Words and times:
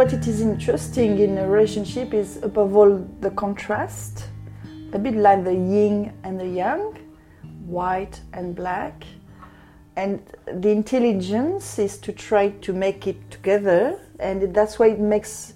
what 0.00 0.14
it 0.14 0.26
is 0.26 0.40
interesting 0.40 1.18
in 1.18 1.36
a 1.36 1.46
relationship 1.46 2.14
is 2.14 2.42
above 2.42 2.74
all 2.74 3.06
the 3.20 3.30
contrast, 3.32 4.28
a 4.94 4.98
bit 4.98 5.14
like 5.14 5.44
the 5.44 5.52
yin 5.52 6.10
and 6.24 6.40
the 6.40 6.48
yang, 6.48 6.96
white 7.66 8.18
and 8.32 8.56
black. 8.56 9.04
And 9.96 10.22
the 10.46 10.70
intelligence 10.70 11.78
is 11.78 11.98
to 11.98 12.14
try 12.14 12.48
to 12.48 12.72
make 12.72 13.06
it 13.06 13.30
together, 13.30 14.00
and 14.18 14.54
that's 14.54 14.78
why 14.78 14.86
it 14.86 15.00
makes 15.00 15.52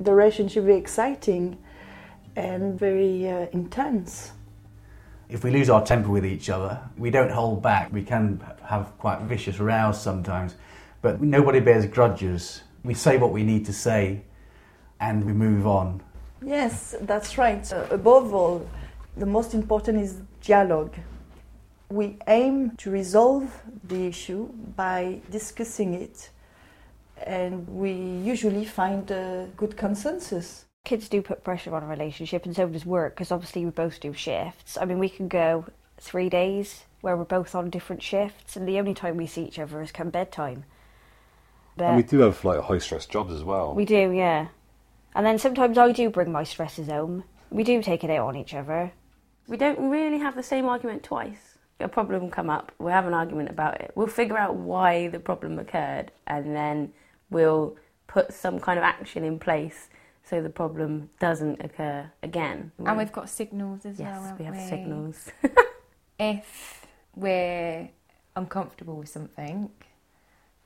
the 0.00 0.14
relationship 0.14 0.64
very 0.64 0.78
exciting 0.78 1.58
and 2.34 2.80
very 2.80 3.28
uh, 3.28 3.46
intense. 3.52 4.32
If 5.28 5.44
we 5.44 5.50
lose 5.50 5.68
our 5.68 5.84
temper 5.84 6.08
with 6.08 6.24
each 6.24 6.48
other, 6.48 6.80
we 6.96 7.10
don't 7.10 7.30
hold 7.30 7.62
back. 7.62 7.92
We 7.92 8.04
can 8.04 8.42
have 8.64 8.96
quite 8.96 9.20
vicious 9.20 9.60
rows 9.60 10.00
sometimes, 10.00 10.54
but 11.02 11.20
nobody 11.20 11.60
bears 11.60 11.84
grudges. 11.84 12.62
We 12.86 12.94
say 12.94 13.18
what 13.18 13.32
we 13.32 13.42
need 13.42 13.66
to 13.66 13.72
say 13.72 14.22
and 15.00 15.24
we 15.24 15.32
move 15.32 15.66
on. 15.66 16.00
Yes, 16.40 16.94
that's 17.00 17.36
right. 17.36 17.70
Uh, 17.72 17.86
above 17.90 18.32
all, 18.32 18.68
the 19.16 19.26
most 19.26 19.54
important 19.54 20.00
is 20.00 20.20
dialogue. 20.44 20.94
We 21.90 22.16
aim 22.28 22.76
to 22.78 22.90
resolve 22.90 23.62
the 23.82 24.06
issue 24.06 24.48
by 24.76 25.20
discussing 25.30 25.94
it, 25.94 26.30
and 27.24 27.66
we 27.68 27.92
usually 27.92 28.64
find 28.64 29.10
a 29.10 29.48
good 29.56 29.76
consensus. 29.76 30.66
Kids 30.84 31.08
do 31.08 31.22
put 31.22 31.42
pressure 31.42 31.74
on 31.74 31.82
a 31.82 31.86
relationship, 31.86 32.44
and 32.44 32.54
so 32.54 32.68
does 32.68 32.86
work, 32.86 33.14
because 33.14 33.32
obviously 33.32 33.64
we 33.64 33.70
both 33.70 33.98
do 34.00 34.12
shifts. 34.12 34.78
I 34.80 34.84
mean, 34.84 34.98
we 34.98 35.08
can 35.08 35.28
go 35.28 35.66
three 35.98 36.28
days 36.28 36.84
where 37.00 37.16
we're 37.16 37.24
both 37.24 37.54
on 37.54 37.70
different 37.70 38.02
shifts, 38.02 38.56
and 38.56 38.68
the 38.68 38.78
only 38.78 38.94
time 38.94 39.16
we 39.16 39.26
see 39.26 39.44
each 39.44 39.58
other 39.58 39.80
is 39.82 39.92
come 39.92 40.10
bedtime. 40.10 40.64
But 41.76 41.84
And 41.86 41.96
we 41.96 42.02
do 42.02 42.20
have 42.20 42.44
like 42.44 42.60
high 42.60 42.78
stress 42.78 43.06
jobs 43.06 43.32
as 43.32 43.44
well. 43.44 43.74
we 43.74 43.84
do, 43.84 44.10
yeah. 44.12 44.48
And 45.14 45.24
then 45.24 45.38
sometimes 45.38 45.78
I 45.78 45.92
do 45.92 46.10
bring 46.10 46.32
my 46.32 46.44
stresses 46.44 46.88
home. 46.88 47.24
We 47.50 47.64
do 47.64 47.82
take 47.82 48.04
it 48.04 48.10
out 48.10 48.26
on 48.28 48.36
each 48.36 48.54
other. 48.54 48.92
We 49.48 49.56
don't 49.56 49.90
really 49.90 50.18
have 50.18 50.34
the 50.34 50.42
same 50.42 50.66
argument 50.66 51.02
twice. 51.02 51.58
A 51.78 51.88
problem 51.88 52.22
will 52.22 52.30
come 52.30 52.48
up, 52.50 52.72
we'll 52.78 52.92
have 52.92 53.06
an 53.06 53.14
argument 53.14 53.50
about 53.50 53.80
it. 53.80 53.92
We'll 53.94 54.06
figure 54.06 54.38
out 54.38 54.56
why 54.56 55.08
the 55.08 55.20
problem 55.20 55.58
occurred 55.58 56.10
and 56.26 56.56
then 56.56 56.92
we'll 57.30 57.76
put 58.06 58.32
some 58.32 58.58
kind 58.60 58.78
of 58.78 58.82
action 58.84 59.24
in 59.24 59.38
place 59.38 59.88
so 60.22 60.42
the 60.42 60.50
problem 60.50 61.10
doesn't 61.20 61.62
occur 61.62 62.10
again. 62.22 62.72
And 62.84 62.96
we've 62.98 63.12
got 63.12 63.28
signals 63.28 63.84
as 63.84 63.98
yes, 63.98 64.08
well. 64.10 64.22
haven't 64.22 64.38
we 64.38 64.44
have 64.46 64.54
we? 64.56 64.68
signals. 64.68 65.30
If 66.18 66.86
we're 67.14 67.90
uncomfortable 68.34 68.96
with 68.96 69.08
something, 69.10 69.70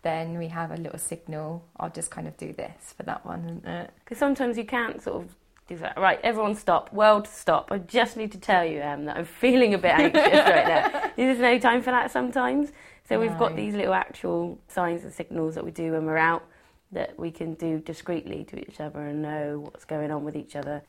then 0.02 0.38
we 0.38 0.48
have 0.48 0.70
a 0.70 0.76
little 0.76 0.98
signal. 0.98 1.64
I'll 1.78 1.90
just 1.90 2.10
kind 2.10 2.26
of 2.26 2.36
do 2.36 2.52
this 2.52 2.94
for 2.96 3.02
that 3.04 3.24
one, 3.26 3.44
isn't 3.44 3.66
it? 3.66 3.90
Because 4.04 4.18
sometimes 4.18 4.56
you 4.56 4.64
can't 4.64 5.02
sort 5.02 5.22
of 5.24 5.34
do 5.68 5.76
that. 5.78 5.98
Right, 5.98 6.18
everyone 6.22 6.54
stop. 6.54 6.92
World 6.92 7.28
stop. 7.28 7.70
I 7.70 7.78
just 7.78 8.16
need 8.16 8.32
to 8.32 8.38
tell 8.38 8.64
you, 8.64 8.80
Em, 8.80 9.04
that 9.04 9.16
I'm 9.16 9.24
feeling 9.44 9.74
a 9.74 9.78
bit 9.78 9.92
anxious 9.92 10.22
right 10.32 10.66
now. 10.66 11.10
There's 11.16 11.38
no 11.38 11.58
time 11.58 11.82
for 11.82 11.90
that 11.90 12.10
sometimes. 12.10 12.72
So 13.08 13.18
we've 13.18 13.36
got 13.38 13.56
these 13.56 13.74
little 13.74 13.92
actual 13.94 14.58
signs 14.68 15.02
and 15.02 15.12
signals 15.12 15.56
that 15.56 15.64
we 15.64 15.72
do 15.72 15.92
when 15.92 16.06
we're 16.06 16.16
out 16.16 16.44
that 16.92 17.18
we 17.18 17.30
can 17.32 17.54
do 17.54 17.80
discreetly 17.80 18.44
to 18.44 18.58
each 18.60 18.80
other 18.80 19.00
and 19.00 19.20
know 19.20 19.60
what's 19.60 19.84
going 19.84 20.10
on 20.12 20.24
with 20.24 20.36
each 20.36 20.54
other. 20.54 20.82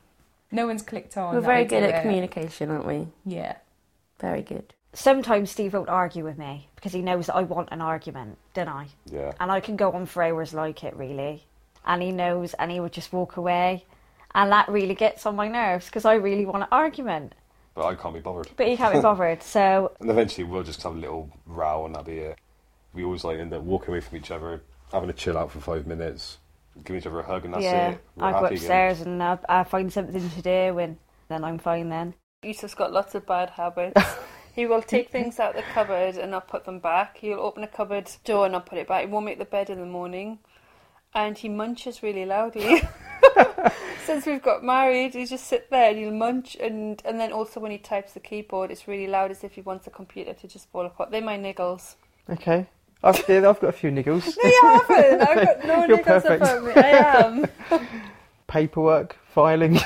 No 0.52 0.66
one's 0.66 0.82
clicked 0.82 1.16
on. 1.16 1.34
we're 1.34 1.40
very 1.40 1.64
good 1.64 1.82
at 1.82 1.96
it. 1.96 2.02
communication, 2.02 2.70
aren't 2.70 2.86
we? 2.86 3.08
Yeah. 3.24 3.56
Very 4.20 4.42
good. 4.42 4.72
Sometimes 4.94 5.50
Steve 5.50 5.72
won't 5.72 5.88
argue 5.88 6.24
with 6.24 6.36
me 6.36 6.68
because 6.74 6.92
he 6.92 7.00
knows 7.00 7.26
that 7.26 7.36
I 7.36 7.42
want 7.42 7.70
an 7.72 7.80
argument, 7.80 8.36
don't 8.52 8.68
I? 8.68 8.88
Yeah. 9.10 9.32
And 9.40 9.50
I 9.50 9.60
can 9.60 9.76
go 9.76 9.92
on 9.92 10.06
for 10.06 10.22
hours 10.22 10.52
like 10.52 10.84
it, 10.84 10.94
really. 10.96 11.44
And 11.86 12.02
he 12.02 12.12
knows, 12.12 12.54
and 12.54 12.70
he 12.70 12.78
would 12.78 12.92
just 12.92 13.12
walk 13.12 13.36
away. 13.36 13.84
And 14.34 14.52
that 14.52 14.68
really 14.68 14.94
gets 14.94 15.24
on 15.26 15.36
my 15.36 15.48
nerves 15.48 15.86
because 15.86 16.04
I 16.04 16.14
really 16.14 16.46
want 16.46 16.62
an 16.62 16.68
argument. 16.70 17.34
But 17.74 17.86
I 17.86 17.94
can't 17.94 18.14
be 18.14 18.20
bothered. 18.20 18.50
But 18.56 18.68
he 18.68 18.76
can't 18.76 18.94
be 18.94 19.00
bothered. 19.00 19.42
So, 19.42 19.92
And 20.00 20.10
eventually 20.10 20.44
we'll 20.44 20.62
just 20.62 20.82
have 20.82 20.94
a 20.94 20.98
little 20.98 21.30
row 21.46 21.86
and 21.86 21.94
that'll 21.94 22.06
be 22.06 22.18
it. 22.18 22.38
We 22.92 23.04
always 23.04 23.24
like 23.24 23.38
end 23.38 23.52
up 23.54 23.62
walking 23.62 23.90
away 23.90 24.00
from 24.00 24.18
each 24.18 24.30
other, 24.30 24.62
having 24.92 25.08
a 25.08 25.14
chill 25.14 25.38
out 25.38 25.50
for 25.50 25.60
five 25.60 25.86
minutes, 25.86 26.38
giving 26.84 27.00
each 27.00 27.06
other 27.06 27.20
a 27.20 27.22
hug 27.22 27.46
and 27.46 27.54
that's 27.54 27.64
yeah, 27.64 27.90
it. 27.90 28.00
We're 28.16 28.26
I 28.26 28.32
go 28.32 28.42
happy 28.42 28.56
again. 28.56 28.96
and 29.06 29.22
I, 29.22 29.38
I 29.48 29.64
find 29.64 29.90
something 29.90 30.28
to 30.30 30.42
do, 30.42 30.78
and 30.78 30.98
then 31.28 31.44
I'm 31.44 31.58
fine 31.58 31.88
then. 31.88 32.14
Yusuf's 32.42 32.74
got 32.74 32.92
lots 32.92 33.14
of 33.14 33.24
bad 33.26 33.50
habits. 33.50 34.02
he 34.52 34.66
will 34.66 34.82
take 34.82 35.08
mm-hmm. 35.08 35.12
things 35.12 35.40
out 35.40 35.54
the 35.54 35.62
cupboard 35.62 36.16
and 36.16 36.30
not 36.30 36.48
put 36.48 36.64
them 36.64 36.78
back. 36.78 37.16
He'll 37.18 37.40
open 37.40 37.64
a 37.64 37.68
cupboard 37.68 38.10
door 38.24 38.46
and 38.46 38.52
not 38.52 38.66
put 38.66 38.78
it 38.78 38.86
back. 38.86 39.06
He 39.06 39.10
won't 39.10 39.24
make 39.24 39.38
the 39.38 39.44
bed 39.46 39.70
in 39.70 39.80
the 39.80 39.86
morning. 39.86 40.38
And 41.14 41.36
he 41.36 41.48
munches 41.48 42.02
really 42.02 42.26
loudly. 42.26 42.82
Since 44.06 44.26
we've 44.26 44.42
got 44.42 44.64
married, 44.64 45.14
he 45.14 45.24
just 45.26 45.46
sit 45.46 45.70
there 45.70 45.90
and 45.90 45.98
he'll 45.98 46.10
munch 46.10 46.56
and, 46.56 47.00
and 47.04 47.18
then 47.18 47.32
also 47.32 47.60
when 47.60 47.70
he 47.70 47.78
types 47.78 48.12
the 48.12 48.20
keyboard 48.20 48.70
it's 48.70 48.88
really 48.88 49.06
loud 49.06 49.30
as 49.30 49.44
if 49.44 49.52
he 49.52 49.60
wants 49.60 49.84
the 49.84 49.90
computer 49.90 50.34
to 50.34 50.48
just 50.48 50.70
fall 50.70 50.84
apart. 50.84 51.10
They're 51.10 51.22
my 51.22 51.38
niggles. 51.38 51.94
Okay. 52.28 52.66
I've, 53.02 53.24
yeah, 53.28 53.48
I've 53.48 53.60
got 53.60 53.68
a 53.68 53.72
few 53.72 53.90
niggles. 53.90 54.36
No 54.42 54.48
you 54.48 54.60
haven't. 54.62 55.20
I've 55.22 55.46
got 55.46 55.64
no 55.64 55.84
You're 55.86 55.98
niggles 55.98 56.04
perfect. 56.04 56.42
about 56.42 56.64
me. 56.64 56.72
I 56.74 56.88
am. 57.24 57.46
Paperwork, 58.46 59.16
filing, 59.28 59.80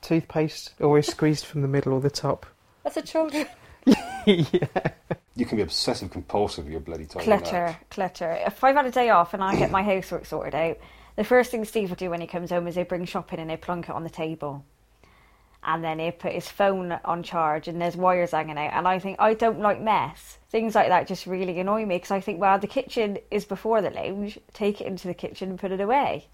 toothpaste, 0.00 0.74
always 0.80 1.06
squeezed 1.06 1.46
from 1.46 1.62
the 1.62 1.68
middle 1.68 1.92
or 1.92 2.00
the 2.00 2.10
top. 2.10 2.46
That's 2.88 3.06
a 3.06 3.12
children. 3.12 3.46
yeah. 4.26 4.66
You 5.36 5.44
can 5.44 5.56
be 5.56 5.62
obsessive 5.62 6.10
compulsive 6.10 6.64
with 6.64 6.72
your 6.72 6.80
bloody 6.80 7.04
time. 7.04 7.22
Clutter, 7.22 7.76
clutter. 7.90 8.32
If 8.46 8.64
I've 8.64 8.76
had 8.76 8.86
a 8.86 8.90
day 8.90 9.10
off 9.10 9.34
and 9.34 9.44
I 9.44 9.56
get 9.56 9.70
my 9.70 9.82
housework 9.82 10.24
sorted 10.24 10.54
out, 10.54 10.78
the 11.16 11.24
first 11.24 11.50
thing 11.50 11.66
Steve 11.66 11.90
will 11.90 11.96
do 11.96 12.08
when 12.08 12.22
he 12.22 12.26
comes 12.26 12.48
home 12.48 12.66
is 12.66 12.76
he'll 12.76 12.84
bring 12.84 13.04
shopping 13.04 13.40
and 13.40 13.50
he'll 13.50 13.58
plunk 13.58 13.90
it 13.90 13.94
on 13.94 14.04
the 14.04 14.10
table. 14.10 14.64
And 15.62 15.84
then 15.84 15.98
he'll 15.98 16.12
put 16.12 16.32
his 16.32 16.48
phone 16.48 16.98
on 17.04 17.22
charge 17.22 17.68
and 17.68 17.78
there's 17.78 17.94
wires 17.94 18.30
hanging 18.30 18.56
out. 18.56 18.72
And 18.72 18.88
I 18.88 18.98
think, 18.98 19.20
I 19.20 19.34
don't 19.34 19.60
like 19.60 19.82
mess. 19.82 20.38
Things 20.48 20.74
like 20.74 20.88
that 20.88 21.06
just 21.06 21.26
really 21.26 21.60
annoy 21.60 21.84
me 21.84 21.96
because 21.96 22.10
I 22.10 22.20
think, 22.20 22.40
well, 22.40 22.58
the 22.58 22.66
kitchen 22.66 23.18
is 23.30 23.44
before 23.44 23.82
the 23.82 23.90
lounge. 23.90 24.38
Take 24.54 24.80
it 24.80 24.86
into 24.86 25.08
the 25.08 25.14
kitchen 25.14 25.50
and 25.50 25.58
put 25.58 25.72
it 25.72 25.80
away. 25.82 26.28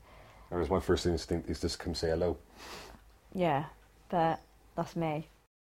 Whereas 0.51 0.71
my 0.71 0.79
first 0.79 1.05
instinct 1.05 1.51
is 1.51 1.61
just 1.61 1.81
come 1.81 1.97
say 1.97 2.11
hello. 2.11 2.37
Yeah, 3.35 3.65
but 4.09 4.41
that's 4.77 4.95
me. 4.95 5.27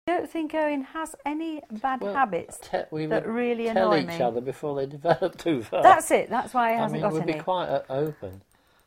I 0.06 0.18
don't 0.18 0.30
think 0.30 0.52
Owen 0.54 0.82
has 0.82 1.14
any 1.24 1.62
bad 1.80 2.02
Well, 2.02 2.12
habits 2.12 2.58
Te- 2.58 2.82
we 2.90 3.06
that 3.06 3.24
would 3.24 3.32
really 3.34 3.64
tell 3.72 3.90
annoy 3.92 4.02
each 4.02 4.18
me. 4.18 4.20
other 4.22 4.42
before 4.42 4.76
they 4.76 4.84
develop 4.98 5.38
too 5.38 5.62
far. 5.62 5.82
That's 5.82 6.10
it. 6.10 6.28
That's 6.28 6.52
why 6.52 6.72
he 6.72 6.76
I 6.76 6.82
hasn't 6.82 6.92
mean, 7.00 7.02
got 7.02 7.12
we'd 7.14 7.22
any. 7.22 7.32
be 7.32 7.38
quite 7.38 7.68
uh, 7.68 7.82
open. 7.88 8.42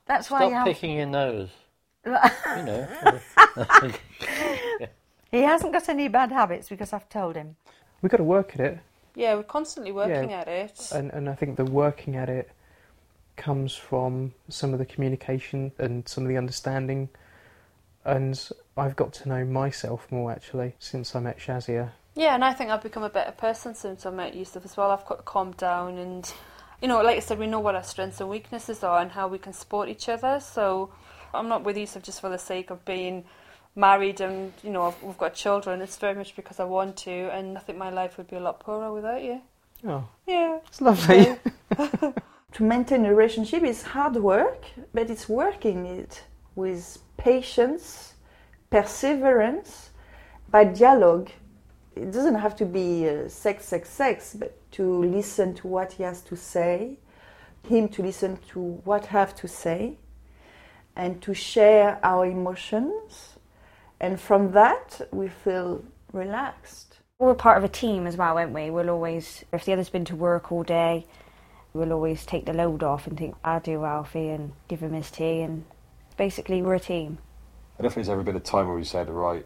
That's 0.06 0.30
why 0.30 0.40
Stop 0.42 0.50
you 0.50 0.56
have- 0.56 0.68
picking 0.68 0.96
your 0.96 1.08
nose. 1.08 1.50
you 2.06 2.12
know. 2.12 2.88
He 5.30 5.42
hasn't 5.42 5.74
got 5.74 5.90
any 5.90 6.08
bad 6.08 6.32
habits 6.32 6.70
because 6.70 6.94
I've 6.94 7.10
told 7.10 7.36
him. 7.36 7.58
We've 8.02 8.10
got 8.10 8.18
to 8.18 8.24
work 8.24 8.52
at 8.54 8.62
it. 8.62 8.80
Yeah, 9.14 9.36
we're 9.36 9.44
constantly 9.44 9.92
working 9.92 10.30
Yeah. 10.30 10.40
at 10.40 10.48
it. 10.48 10.90
And, 10.96 11.12
and 11.12 11.28
I 11.28 11.36
think 11.36 11.58
the 11.58 11.66
working 11.66 12.16
at 12.16 12.30
it 12.30 12.50
comes 13.36 13.76
from 13.76 14.34
some 14.48 14.72
of 14.72 14.80
the 14.80 14.86
communication 14.86 15.74
and 15.80 16.08
some 16.08 16.24
of 16.24 16.30
the 16.30 16.38
understanding. 16.38 17.10
And 18.08 18.50
I've 18.78 18.96
got 18.96 19.12
to 19.16 19.30
know 19.30 19.44
myself 19.44 20.08
more 20.12 20.32
actually 20.32 20.76
since 20.80 21.14
I 21.14 21.20
met 21.20 21.38
Shazia. 21.40 21.92
Yeah, 22.16 22.34
and 22.34 22.44
I 22.44 22.54
think 22.54 22.72
I've 22.72 22.82
become 22.82 23.04
a 23.04 23.10
better 23.10 23.34
person 23.34 23.76
since 23.76 24.06
I 24.06 24.10
met 24.12 24.34
Yusuf 24.34 24.64
as 24.66 24.78
well. 24.78 24.90
I've 24.92 25.06
got 25.06 25.26
calmed 25.26 25.58
down 25.58 25.98
and, 25.98 26.34
you 26.82 26.88
know, 26.88 27.02
like 27.02 27.18
I 27.18 27.20
said, 27.20 27.38
we 27.38 27.48
know 27.48 27.60
what 27.60 27.76
our 27.76 27.84
strengths 27.84 28.22
and 28.22 28.30
weaknesses 28.30 28.82
are 28.82 29.00
and 29.02 29.12
how 29.12 29.28
we 29.28 29.38
can 29.38 29.52
support 29.54 29.90
each 29.90 30.08
other. 30.08 30.40
So 30.40 30.90
I'm 31.34 31.50
not 31.50 31.64
with 31.66 31.78
Yusuf 31.78 32.02
just 32.02 32.22
for 32.22 32.30
the 32.30 32.40
sake 32.40 32.70
of 32.72 32.84
being 32.86 33.26
married 33.76 34.22
and, 34.22 34.54
you 34.64 34.70
know, 34.72 34.84
I've- 34.88 35.06
we've 35.06 35.18
got 35.18 35.34
children. 35.36 35.82
It's 35.82 35.98
very 35.98 36.16
much 36.16 36.34
because 36.36 36.60
I 36.62 36.64
want 36.64 36.96
to, 37.00 37.12
and 37.12 37.58
I 37.58 37.62
think 37.62 37.78
my 37.78 37.90
life 37.90 38.18
would 38.18 38.28
be 38.30 38.38
a 38.38 38.40
lot 38.40 38.62
poorer 38.62 38.92
without 38.94 39.22
you. 39.22 39.42
Oh, 39.86 40.06
Yeah. 40.26 40.60
it's 40.66 40.80
lovely. 40.82 41.36
to 42.54 42.64
maintain 42.64 43.06
a 43.06 43.14
relationship 43.14 43.64
is 43.64 43.84
hard 43.84 44.16
work, 44.16 44.64
but 44.94 45.10
it's 45.12 45.28
working 45.30 45.86
it 45.86 46.24
with 46.56 46.98
patience, 47.18 48.14
perseverance, 48.70 49.90
by 50.50 50.64
dialogue. 50.64 51.30
It 51.96 52.12
doesn't 52.12 52.36
have 52.36 52.56
to 52.58 52.66
be 52.66 53.10
uh, 53.10 53.28
sex, 53.28 53.66
sex, 53.66 53.90
sex, 53.90 54.36
but 54.38 54.56
to 54.74 55.04
listen 55.04 55.54
to 55.56 55.68
what 55.68 55.94
he 55.94 56.04
has 56.04 56.22
to 56.22 56.36
say, 56.36 56.98
him 57.68 57.90
to 57.90 58.04
listen 58.04 58.38
to 58.50 58.60
what 58.60 59.06
I 59.06 59.08
have 59.08 59.36
to 59.38 59.48
say, 59.48 59.98
and 60.96 61.22
to 61.22 61.34
share 61.34 62.00
our 62.04 62.26
emotions. 62.26 63.38
And 64.00 64.20
from 64.20 64.52
that, 64.52 65.02
we 65.12 65.28
feel 65.28 65.84
relaxed. 66.14 66.98
We're 67.20 67.34
part 67.34 67.58
of 67.58 67.64
a 67.64 67.70
team 67.70 68.06
as 68.06 68.16
well, 68.16 68.38
aren't 68.38 68.54
we? 68.54 68.70
We'll 68.70 68.92
always, 68.92 69.44
if 69.52 69.66
the 69.66 69.74
other's 69.74 69.90
been 69.90 70.06
to 70.06 70.16
work 70.16 70.52
all 70.52 70.64
day, 70.64 71.08
we'll 71.74 71.94
always 71.94 72.26
take 72.26 72.46
the 72.46 72.54
load 72.54 72.84
off 72.84 73.08
and 73.08 73.18
think, 73.18 73.36
I'll 73.44 73.60
do 73.60 73.84
Alfie 73.84 74.30
and 74.30 74.54
give 74.68 74.82
him 74.82 74.94
his 74.94 75.10
tea. 75.10 75.42
And 75.42 75.66
basically, 76.18 76.62
we're 76.62 76.76
a 76.76 76.80
team. 76.80 77.20
I 77.80 77.84
don't 77.84 77.92
think 77.92 78.06
there's 78.06 78.10
ever 78.14 78.24
been 78.24 78.36
a 78.36 78.40
time 78.42 78.68
where 78.68 78.76
we 78.76 78.84
said, 78.84 79.10
right, 79.10 79.46